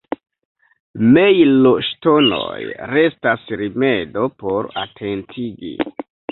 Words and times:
Mejloŝtonoj 1.17 2.57
restas 2.95 3.47
rimedo 3.63 4.27
por 4.43 4.73
atentigi. 4.89 5.75